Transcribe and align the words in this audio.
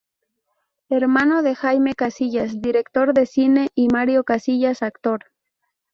Hermano 0.89 1.43
de 1.43 1.53
Jaime 1.53 1.93
Casillas, 1.93 2.59
director 2.59 3.13
de 3.13 3.27
cine 3.27 3.69
y 3.75 3.87
Mario 3.89 4.23
Casillas, 4.23 4.81
actor. 4.81 5.25